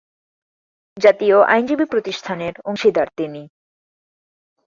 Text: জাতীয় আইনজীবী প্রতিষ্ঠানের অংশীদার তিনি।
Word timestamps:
জাতীয় 0.97 1.37
আইনজীবী 1.45 1.85
প্রতিষ্ঠানের 1.85 2.53
অংশীদার 2.65 3.07
তিনি। 3.17 3.41